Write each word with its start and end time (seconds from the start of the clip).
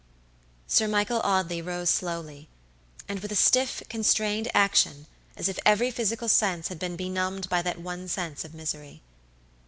Sir 0.65 0.87
Michael 0.87 1.21
Audley 1.23 1.61
rose 1.61 1.91
slowly, 1.91 2.49
and 3.07 3.19
with 3.19 3.31
a 3.31 3.35
stiff, 3.35 3.83
constrained 3.87 4.49
action, 4.51 5.05
as 5.37 5.47
if 5.47 5.59
every 5.63 5.91
physical 5.91 6.27
sense 6.27 6.69
had 6.69 6.79
been 6.79 6.95
benumbed 6.95 7.47
by 7.49 7.61
that 7.61 7.77
one 7.79 8.07
sense 8.07 8.43
of 8.43 8.55
misery. 8.55 9.03